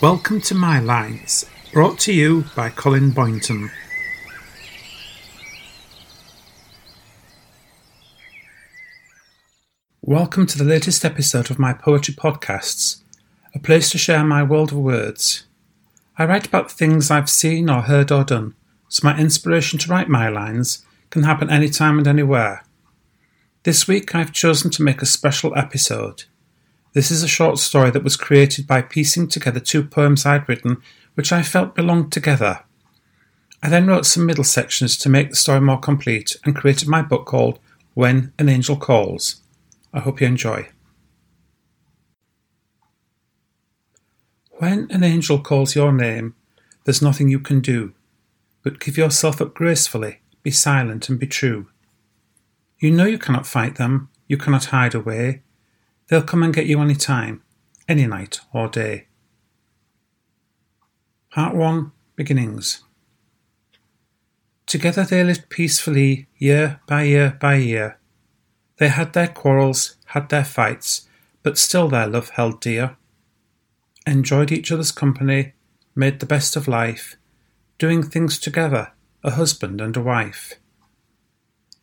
[0.00, 3.70] Welcome to My Lines, brought to you by Colin Boynton.
[10.00, 13.02] Welcome to the latest episode of my poetry podcasts,
[13.54, 15.44] a place to share my world of words.
[16.16, 18.54] I write about things I've seen or heard or done,
[18.88, 22.64] so my inspiration to write my lines can happen anytime and anywhere.
[23.64, 26.24] This week I've chosen to make a special episode.
[26.92, 30.82] This is a short story that was created by piecing together two poems I'd written
[31.14, 32.64] which I felt belonged together.
[33.62, 37.02] I then wrote some middle sections to make the story more complete and created my
[37.02, 37.58] book called
[37.94, 39.42] When an Angel Calls.
[39.92, 40.68] I hope you enjoy.
[44.52, 46.34] When an angel calls your name,
[46.84, 47.94] there's nothing you can do,
[48.62, 51.68] but give yourself up gracefully, be silent and be true.
[52.78, 55.42] You know you cannot fight them, you cannot hide away,
[56.10, 57.44] They'll come and get you any time,
[57.86, 59.06] any night or day.
[61.30, 62.82] Part 1 Beginnings
[64.66, 68.00] Together they lived peacefully, year by year by year.
[68.78, 71.08] They had their quarrels, had their fights,
[71.44, 72.96] but still their love held dear.
[74.04, 75.52] Enjoyed each other's company,
[75.94, 77.16] made the best of life,
[77.78, 78.90] doing things together,
[79.22, 80.54] a husband and a wife.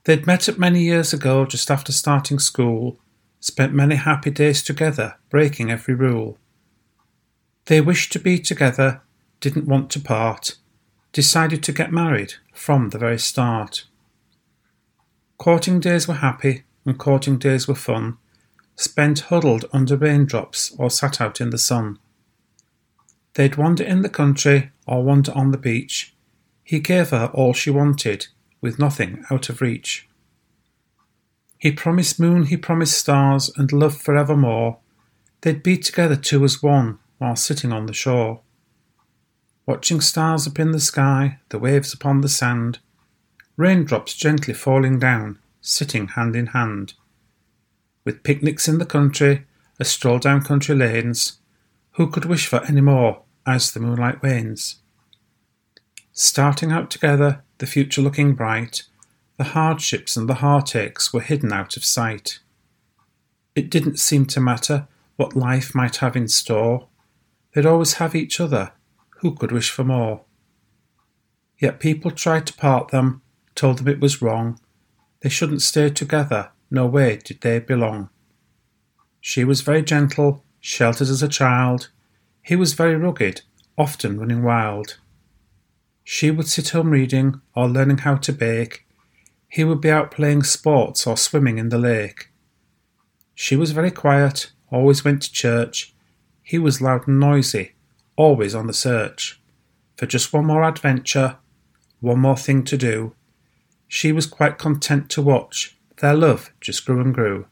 [0.03, 2.99] They'd met up many years ago, just after starting school,
[3.39, 6.37] spent many happy days together, breaking every rule.
[7.65, 9.01] They wished to be together,
[9.39, 10.57] didn't want to part,
[11.11, 13.85] decided to get married from the very start.
[15.37, 18.17] Courting days were happy and courting days were fun,
[18.75, 21.99] spent huddled under raindrops or sat out in the sun.
[23.33, 26.15] They'd wander in the country or wander on the beach.
[26.63, 28.27] He gave her all she wanted,
[28.61, 30.06] with nothing out of reach.
[31.57, 34.77] He promised moon, he promised stars, and love forevermore.
[35.41, 38.41] They'd be together two as one while sitting on the shore.
[39.65, 42.79] Watching stars up in the sky, the waves upon the sand,
[43.57, 46.93] raindrops gently falling down, sitting hand in hand.
[48.05, 49.45] With picnics in the country,
[49.79, 51.39] a stroll down country lanes,
[51.91, 54.77] who could wish for any more as the moonlight wanes?
[56.13, 58.83] Starting out together, the future looking bright,
[59.37, 62.39] the hardships and the heartaches were hidden out of sight.
[63.55, 66.87] It didn't seem to matter what life might have in store.
[67.53, 68.71] They'd always have each other.
[69.21, 70.21] Who could wish for more?
[71.59, 73.21] Yet people tried to part them,
[73.55, 74.59] told them it was wrong.
[75.21, 76.51] They shouldn't stay together.
[76.69, 78.09] No way did they belong.
[79.21, 81.89] She was very gentle, sheltered as a child.
[82.43, 83.41] He was very rugged,
[83.77, 84.97] often running wild.
[86.03, 88.86] She would sit home reading or learning how to bake.
[89.47, 92.31] He would be out playing sports or swimming in the lake.
[93.33, 95.93] She was very quiet, always went to church.
[96.43, 97.73] He was loud and noisy,
[98.15, 99.39] always on the search
[99.97, 101.37] for just one more adventure,
[101.99, 103.13] one more thing to do.
[103.87, 105.77] She was quite content to watch.
[105.97, 107.47] Their love just grew and grew.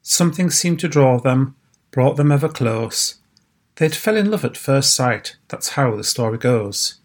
[0.00, 1.56] Something seemed to draw them,
[1.90, 3.16] brought them ever close.
[3.76, 7.00] They'd fell in love at first sight, that's how the story goes.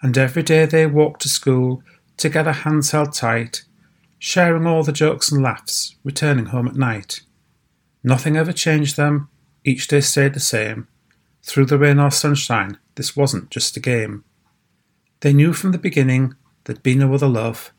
[0.00, 1.82] And every day they walked to school,
[2.16, 3.64] together hands held tight,
[4.18, 7.20] sharing all the jokes and laughs, returning home at night.
[8.02, 9.28] Nothing ever changed them,
[9.64, 10.88] each day stayed the same.
[11.42, 14.24] Through the rain or sunshine, this wasn't just a game.
[15.20, 17.72] They knew from the beginning there'd be no other love,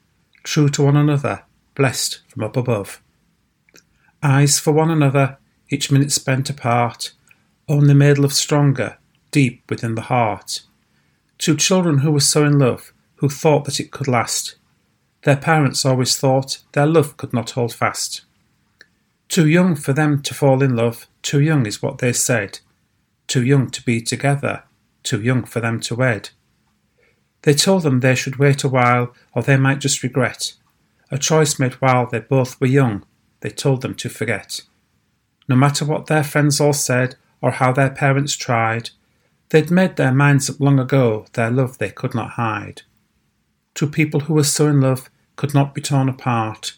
[0.43, 1.43] true to one another,
[1.75, 3.01] blessed from up above.
[4.23, 5.37] Eyes for one another,
[5.69, 7.13] each minute spent apart,
[7.67, 8.97] only made love stronger,
[9.31, 10.61] deep within the heart.
[11.37, 14.55] Two children who were so in love, who thought that it could last.
[15.23, 18.21] Their parents always thought their love could not hold fast.
[19.27, 22.59] Too young for them to fall in love, too young is what they said.
[23.27, 24.63] Too young to be together,
[25.01, 26.29] too young for them to wed.
[27.41, 30.53] They told them they should wait a while, or they might just regret.
[31.11, 33.05] A choice made while they both were young,
[33.41, 34.61] they told them to forget.
[35.47, 38.89] No matter what their friends all said, or how their parents tried,
[39.49, 42.81] they'd made their minds up long ago, their love they could not hide.
[43.75, 46.73] Two people who were so in love could not be torn apart,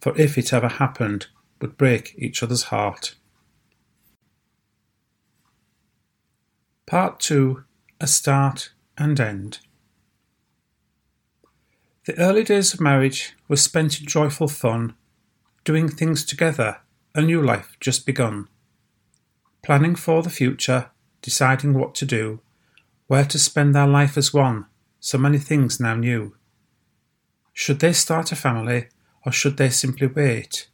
[0.00, 1.26] for if it ever happened,
[1.60, 3.14] would break each other's heart.
[6.86, 7.64] Part 2
[7.98, 9.60] A Start and End.
[12.04, 14.94] The early days of marriage were spent in joyful fun,
[15.64, 16.80] doing things together,
[17.14, 18.48] a new life just begun.
[19.62, 20.90] Planning for the future,
[21.22, 22.40] deciding what to do,
[23.06, 24.66] where to spend their life as one,
[25.04, 26.34] so many things now new.
[27.52, 28.88] Should they start a family,
[29.26, 30.68] or should they simply wait?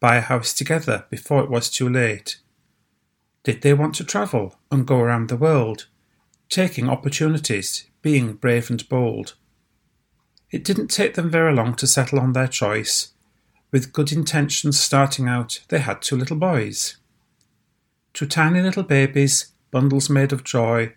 [0.00, 2.40] Buy a house together before it was too late?
[3.44, 5.86] Did they want to travel and go around the world,
[6.48, 9.36] taking opportunities, being brave and bold?
[10.50, 13.12] It didn't take them very long to settle on their choice.
[13.70, 16.96] With good intentions starting out, they had two little boys.
[18.12, 20.94] Two tiny little babies, bundles made of joy,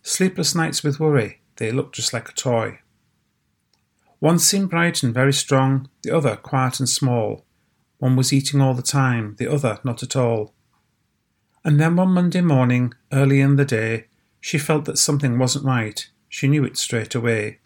[0.00, 2.80] sleepless nights with worry, they looked just like a toy.
[4.18, 7.44] One seemed bright and very strong, the other quiet and small.
[7.98, 10.54] One was eating all the time, the other not at all.
[11.64, 14.06] And then one Monday morning, early in the day,
[14.40, 16.08] she felt that something wasn't right.
[16.28, 17.60] She knew it straight away.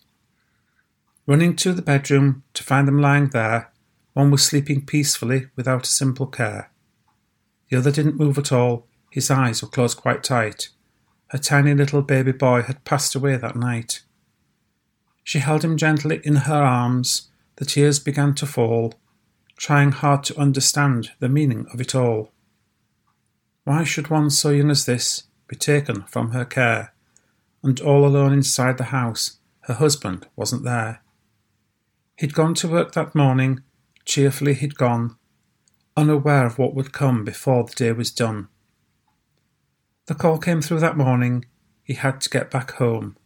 [1.26, 3.72] Running to the bedroom to find them lying there,
[4.12, 6.70] one was sleeping peacefully without a simple care.
[7.68, 10.68] The other didn't move at all, his eyes were closed quite tight.
[11.28, 14.02] Her tiny little baby boy had passed away that night.
[15.24, 18.94] She held him gently in her arms, the tears began to fall,
[19.56, 22.30] trying hard to understand the meaning of it all.
[23.64, 26.92] Why should one so young as this be taken from her care,
[27.62, 31.02] and all alone inside the house, her husband wasn't there?
[32.18, 33.62] He'd gone to work that morning,
[34.04, 35.16] cheerfully he'd gone,
[35.96, 38.48] unaware of what would come before the day was done.
[40.06, 41.44] The call came through that morning,
[41.82, 43.16] he had to get back home.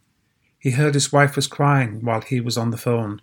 [0.57, 3.21] He heard his wife was crying while he was on the phone.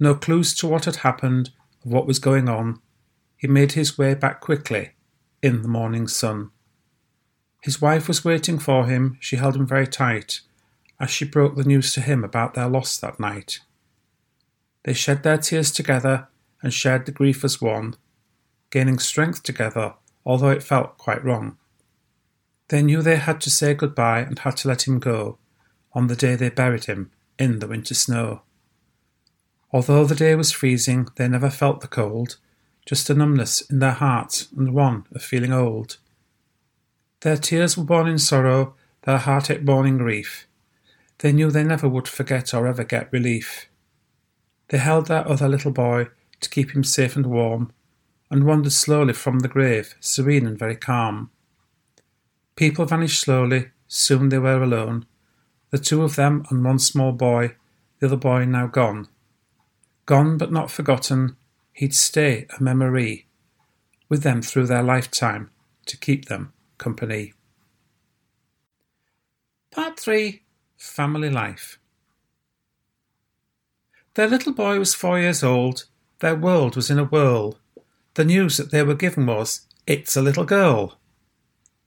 [0.00, 1.50] No clues to what had happened,
[1.84, 2.80] of what was going on,
[3.36, 4.90] he made his way back quickly
[5.42, 6.50] in the morning sun.
[7.62, 10.40] His wife was waiting for him, she held him very tight,
[11.00, 13.60] as she broke the news to him about their loss that night.
[14.84, 16.28] They shed their tears together
[16.62, 17.94] and shared the grief as one,
[18.70, 19.94] gaining strength together,
[20.24, 21.56] although it felt quite wrong.
[22.68, 25.38] They knew they had to say goodbye and had to let him go
[25.92, 28.42] on the day they buried him in the winter snow.
[29.72, 32.36] Although the day was freezing, they never felt the cold,
[32.86, 35.98] just a numbness in their hearts and one of feeling old.
[37.20, 40.46] Their tears were born in sorrow, their heartache born in grief.
[41.18, 43.68] They knew they never would forget or ever get relief.
[44.68, 46.08] They held their other little boy
[46.40, 47.72] to keep him safe and warm,
[48.30, 51.30] and wandered slowly from the grave, serene and very calm.
[52.58, 55.06] People vanished slowly, soon they were alone,
[55.70, 57.54] the two of them and one small boy,
[58.00, 59.06] the other boy now gone.
[60.06, 61.36] Gone but not forgotten,
[61.72, 63.28] he'd stay a memory
[64.08, 65.50] with them through their lifetime
[65.86, 67.32] to keep them company.
[69.70, 70.42] Part 3
[70.76, 71.78] Family Life
[74.14, 75.84] Their little boy was four years old.
[76.18, 77.60] Their world was in a whirl.
[78.14, 80.98] The news that they were given was, It's a little girl.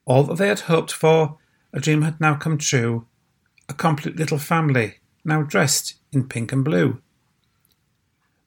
[0.05, 1.37] All that they had hoped for,
[1.73, 3.05] a dream had now come true.
[3.69, 7.01] A complete little family, now dressed in pink and blue.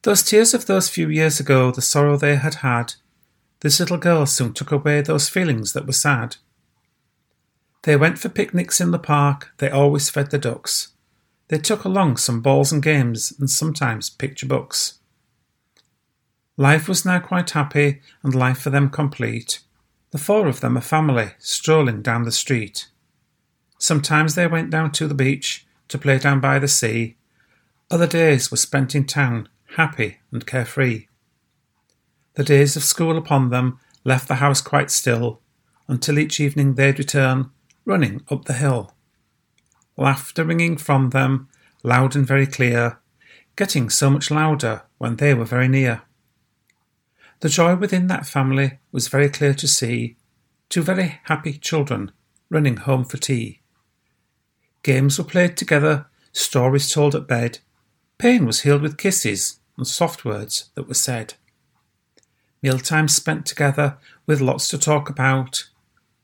[0.03, 2.93] Those tears of those few years ago, the sorrow they had had,
[3.61, 6.35] this little girl soon took away those feelings that were sad.
[7.81, 10.89] They went for picnics in the park, they always fed the ducks.
[11.47, 14.99] They took along some balls and games and sometimes picture books.
[16.57, 19.59] Life was now quite happy and life for them complete.
[20.15, 22.87] The four of them a family, strolling down the street.
[23.77, 27.17] Sometimes they went down to the beach to play down by the sea.
[27.91, 31.07] Other days were spent in town happy and carefree.
[32.35, 35.41] The days of school upon them left the house quite still,
[35.89, 37.49] until each evening they'd return,
[37.83, 38.93] running up the hill.
[39.97, 41.49] Laughter ringing from them,
[41.83, 42.99] loud and very clear,
[43.57, 46.03] getting so much louder when they were very near.
[47.45, 50.17] The joy within that family was very clear to see,
[50.67, 52.11] two very happy children
[52.49, 53.61] running home for tea.
[54.81, 57.59] Games were played together, stories told at bed,
[58.17, 61.35] pain was healed with kisses, and soft words that were said.
[62.63, 65.69] Mealtime spent together with lots to talk about,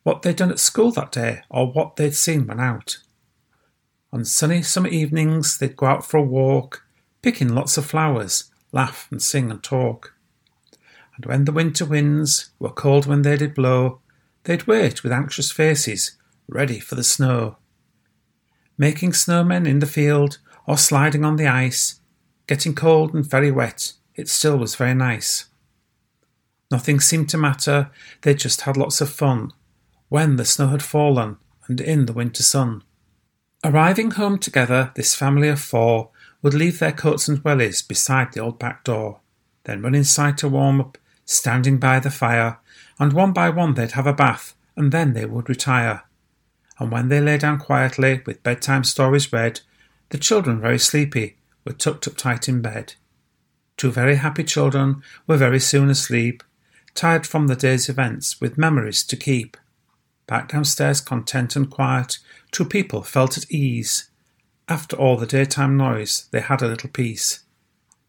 [0.02, 2.98] what they'd done at school that day or what they'd seen when out.
[4.12, 6.84] On sunny summer evenings, they'd go out for a walk,
[7.22, 10.16] picking lots of flowers, laugh and sing and talk.
[11.22, 14.00] And when the winter winds were cold when they did blow,
[14.44, 17.58] they'd wait with anxious faces, ready for the snow.
[18.78, 22.02] Making snowmen in the field or sliding on the ice,
[22.52, 25.46] Getting cold and very wet, it still was very nice.
[26.70, 27.90] Nothing seemed to matter,
[28.24, 29.54] they just had lots of fun
[30.10, 31.38] when the snow had fallen
[31.70, 32.84] and in the winter sun.
[33.64, 36.10] Arriving home together, this family of four
[36.42, 39.22] would leave their coats and wellies beside the old back door,
[39.64, 40.98] then run inside to warm up,
[41.32, 42.60] standing by the fire,
[43.00, 46.04] and one by one they'd have a bath, and then they would retire.
[46.80, 49.62] And when they lay down quietly, with bedtime stories read,
[50.10, 52.96] the children very sleepy, were tucked up tight in bed.
[53.78, 56.44] Two very happy children were very soon asleep,
[56.94, 59.58] tired from the day's events with memories to keep.
[60.28, 62.18] back downstairs content and quiet,
[62.52, 64.10] two people felt at ease.
[64.68, 67.44] After all the daytime noise, they had a little peace.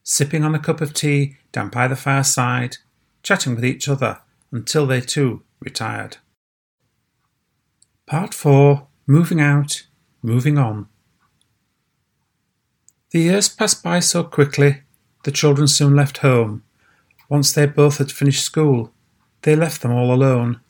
[0.04, 2.78] Sipping on a cup of tea down by the fireside,
[3.22, 6.18] chatting with each other until they too retired.
[8.06, 9.86] Part 4 Moving Out,
[10.22, 10.88] Moving On.
[13.10, 14.82] The years passed by so quickly,
[15.24, 16.62] the children soon left home.
[17.28, 18.92] Once they both had finished school,
[19.42, 20.60] they left them all alone.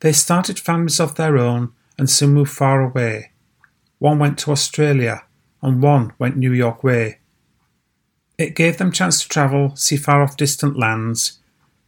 [0.00, 3.32] They started families of their own and soon moved far away.
[3.98, 5.24] One went to Australia
[5.60, 7.20] and one went New York way.
[8.36, 11.38] It gave them chance to travel, see far off distant lands,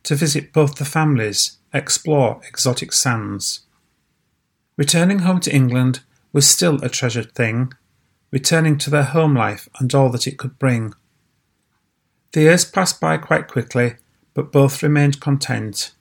[0.04, 3.60] to visit both the families, explore exotic sands.
[4.76, 6.00] Returning home to England
[6.32, 7.72] was still a treasured thing,
[8.30, 10.92] returning to their home life and all that it could bring.
[12.32, 13.94] The years passed by quite quickly,
[14.34, 15.92] but both remained content.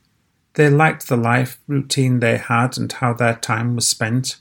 [0.55, 4.38] They liked the life routine they had and how their time was spent.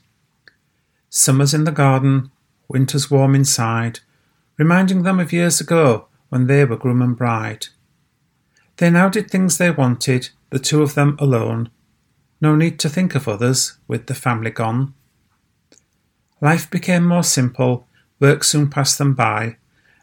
[1.11, 2.31] Summers in the garden,
[2.69, 4.01] winters warm inside,
[4.57, 7.67] reminding them of years ago when they were groom and bride.
[8.83, 11.71] They now did things they wanted, the two of them alone.
[12.41, 14.93] No need to think of others, with the family gone.
[16.41, 17.87] Life became more simple,
[18.19, 19.57] work soon passed them by,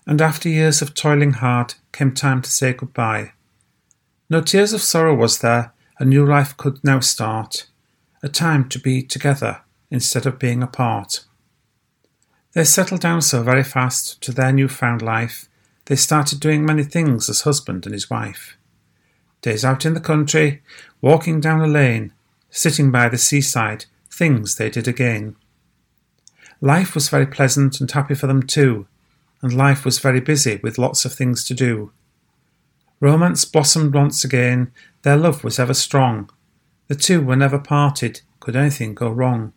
[0.07, 3.33] and after years of toiling hard came time to say goodbye.
[4.29, 7.67] No tears of sorrow was there, a new life could now start,
[8.23, 9.59] a time to be together
[9.91, 11.25] instead of being apart.
[12.53, 15.49] They settled down so very fast to their new found life,
[15.87, 18.55] they started doing many things as husband and his wife.
[19.41, 20.61] Days out in the country,
[21.01, 22.13] walking down a lane,
[22.49, 25.35] sitting by the seaside, things they did again.
[26.61, 28.85] Life was very pleasant and happy for them too,
[29.41, 31.91] and life was very busy with lots of things to do.
[32.99, 34.71] Romance blossomed once again,
[35.03, 36.29] their love was ever strong.
[36.89, 39.53] The two were never parted, could anything go wrong.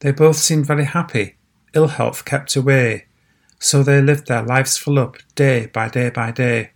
[0.00, 1.36] They both seemed very happy,
[1.72, 3.06] ill health kept away,
[3.60, 6.70] so they lived their lives full up, day by day by day.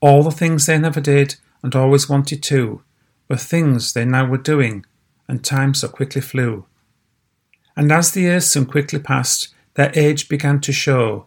[0.00, 2.82] All the things they never did and always wanted to
[3.28, 4.86] were things they now were doing,
[5.26, 6.66] and time so quickly flew.
[7.76, 11.26] And as the years soon quickly passed, their age began to show.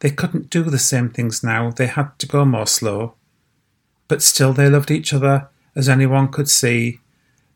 [0.00, 3.14] They couldn't do the same things now, they had to go more slow.
[4.08, 7.00] But still they loved each other, as anyone could see.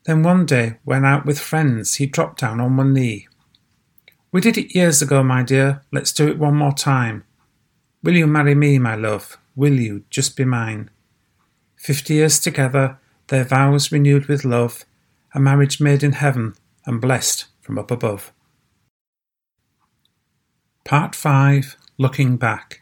[0.05, 3.27] Then one day, when out with friends, he dropped down on one knee.
[4.31, 7.23] We did it years ago, my dear, let's do it one more time.
[8.01, 9.37] Will you marry me, my love?
[9.55, 10.89] Will you just be mine?
[11.75, 14.85] Fifty years together, their vows renewed with love,
[15.33, 16.55] a marriage made in heaven
[16.85, 18.31] and blessed from up above.
[20.83, 22.81] Part 5 Looking Back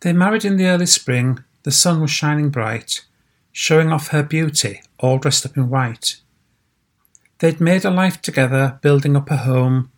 [0.00, 3.04] They married in the early spring, the sun was shining bright,
[3.52, 6.20] showing off her beauty, all dressed up in white.
[7.38, 9.90] They'd made a life together, building up a home,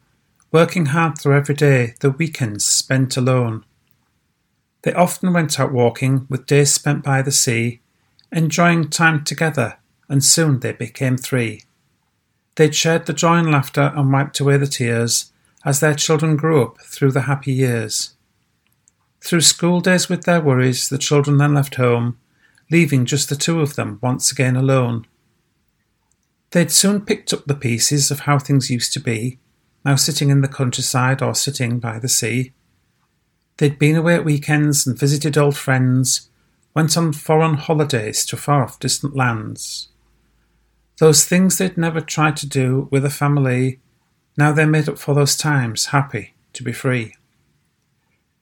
[0.51, 3.65] working hard through every day, the weekends spent alone.
[4.83, 7.81] They often went out walking, with days spent by the sea,
[8.31, 11.65] enjoying time together, and soon they became three.
[12.57, 15.33] They'd shared the joy and laughter and wiped away the tears
[15.65, 18.15] as their children grew up through the happy years.
[19.21, 22.19] Through school days with their worries, the children then left home,
[22.71, 25.07] leaving just the two of them once again alone.
[26.51, 29.39] They'd soon picked up the pieces of how things used to be,
[29.85, 32.53] now sitting in the countryside or sitting by the sea.
[33.59, 36.31] They'd been away at weekends and visited old friends,
[36.75, 39.89] went on foreign holidays to far off distant lands.
[40.99, 43.81] Those things they'd never tried to do with a family,
[44.37, 47.15] now they made up for those times, happy to be free.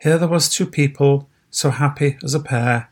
[0.00, 2.90] Here there was two people, so happy as a pair,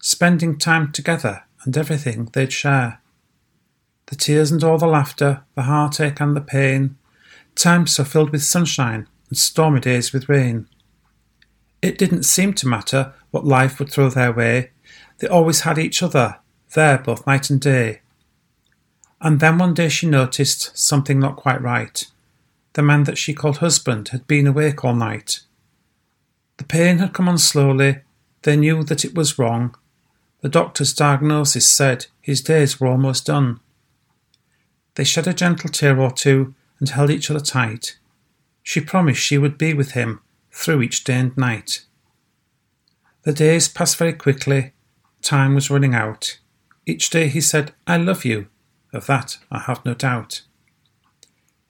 [0.00, 3.00] spending time together and everything they'd share.
[4.06, 6.96] The tears and all the laughter, the heartache and the pain,
[7.56, 10.68] times so filled with sunshine and stormy days with rain.
[11.86, 14.70] It didn't seem to matter what life would throw their way.
[15.18, 16.40] They always had each other,
[16.74, 18.00] there both night and day.
[19.20, 22.04] And then one day she noticed something not quite right.
[22.72, 25.42] The man that she called husband had been awake all night.
[26.56, 28.00] The pain had come on slowly.
[28.42, 29.76] They knew that it was wrong.
[30.40, 33.60] The doctor's diagnosis said his days were almost done.
[34.96, 37.96] They shed a gentle tear or two and held each other tight.
[38.64, 40.20] She promised she would be with him
[40.56, 41.84] through each day and night.
[43.22, 44.72] The days passed very quickly.
[45.22, 46.38] Time was running out.
[46.86, 48.48] Each day he said, I love you.
[48.92, 50.42] Of that I have no doubt.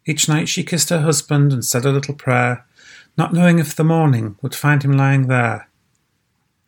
[0.07, 2.65] Each night she kissed her husband and said a little prayer,
[3.19, 5.69] not knowing if the morning would find him lying there.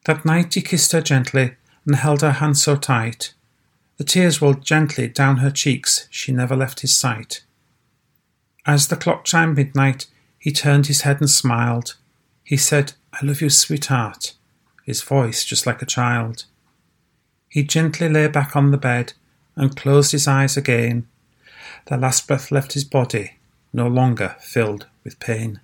[0.07, 1.55] That night he kissed her gently
[1.87, 3.35] and held her hand so tight.
[3.99, 6.09] The tears rolled gently down her cheeks.
[6.11, 7.45] She never left his sight.
[8.67, 10.07] As the clock chimed midnight,
[10.39, 11.97] he turned his head and smiled.
[12.49, 14.33] He said, I love you, sweetheart,
[14.83, 16.47] his voice just like a child.
[17.51, 19.13] He gently lay back on the bed
[19.55, 21.07] and closed his eyes again.
[21.89, 23.35] The last breath left his body,
[23.75, 25.61] no longer filled with pain.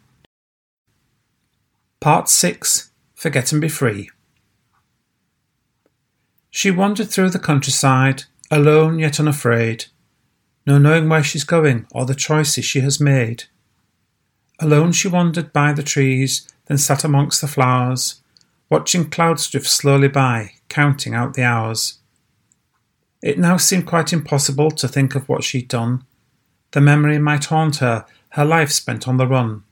[2.01, 4.11] Part 6 Forget and Be Free.
[6.51, 9.87] She wandered through the countryside, alone yet unafraid,
[10.67, 13.45] no knowing where she's going or the choices she has made.
[14.61, 18.23] Alone she wandered by the trees, then sat amongst the flowers,
[18.71, 21.99] watching clouds drift slowly by, counting out the hours.
[23.23, 26.05] It now seemed quite impossible to think of what she'd done.
[26.73, 29.63] The memory might haunt her, her life spent on the run.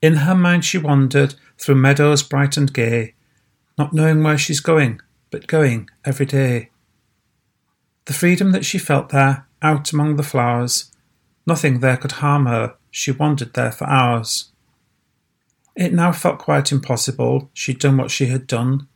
[0.00, 3.14] In her mind she wandered through meadows bright and gay,
[3.76, 5.00] not knowing where she's going,
[5.30, 6.70] but going every day.
[8.06, 10.90] The freedom that she felt there, out among the flowers,
[11.46, 14.50] nothing there could harm her, she wandered there for hours.
[15.78, 18.88] It now felt quite impossible, she'd done what she had done.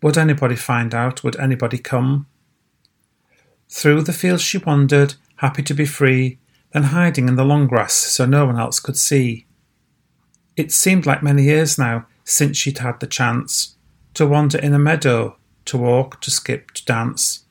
[0.00, 1.24] Would anybody find out?
[1.24, 2.26] Would anybody come?
[3.68, 6.38] Through the fields she wandered, happy to be free,
[6.72, 9.46] then hiding in the long grass so no one else could see.
[10.56, 13.76] It seemed like many years now since she'd had the chance
[14.14, 17.44] to wander in a meadow, to walk, to skip, to dance.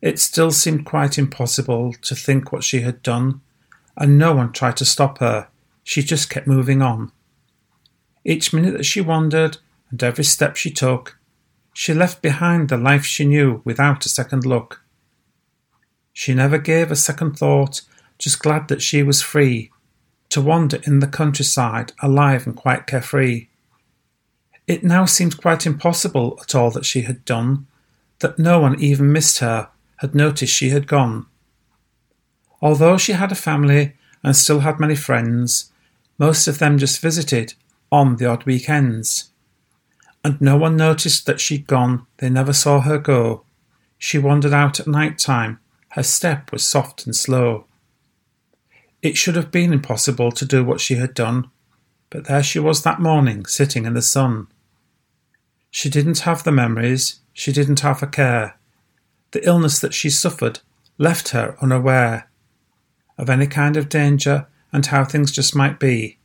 [0.00, 3.40] It still seemed quite impossible to think what she had done,
[3.96, 5.48] and no one tried to stop her.
[5.82, 7.10] She just kept moving on.
[8.24, 9.58] Each minute that she wandered,
[9.90, 11.18] and every step she took,
[11.74, 14.82] she left behind the life she knew without a second look.
[16.12, 17.82] She never gave a second thought,
[18.18, 19.70] just glad that she was free
[20.28, 23.48] to wander in the countryside, alive and quite carefree.
[24.66, 27.66] It now seemed quite impossible at all that she had done,
[28.20, 31.26] that no one even missed her, had noticed she had gone.
[32.60, 35.72] Although she had a family and still had many friends,
[36.18, 37.54] most of them just visited
[37.92, 39.30] on the odd weekends.
[40.24, 43.44] And no one noticed that she'd gone, they never saw her go.
[43.98, 47.66] She wandered out at night time, her step was soft and slow.
[49.02, 51.50] It should have been impossible to do what she had done,
[52.08, 54.46] but there she was that morning, sitting in the sun.
[55.70, 58.58] She didn't have the memories, she didn't have a care.
[59.32, 60.60] The illness that she suffered
[60.98, 62.30] left her unaware
[63.18, 66.18] of any kind of danger and how things just might be.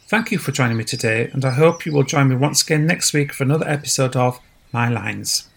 [0.08, 2.86] Thank you for joining me today, and I hope you will join me once again
[2.86, 4.40] next week for another episode of
[4.72, 5.50] My Lines.